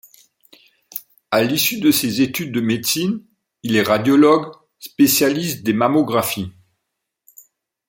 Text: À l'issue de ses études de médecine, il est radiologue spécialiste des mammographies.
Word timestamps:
À 1.29 1.43
l'issue 1.43 1.79
de 1.79 1.91
ses 1.91 2.21
études 2.23 2.51
de 2.51 2.59
médecine, 2.59 3.23
il 3.61 3.75
est 3.75 3.83
radiologue 3.83 4.51
spécialiste 4.79 5.61
des 5.61 5.73
mammographies. 5.73 6.49